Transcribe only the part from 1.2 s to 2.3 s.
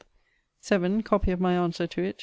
of my answer to it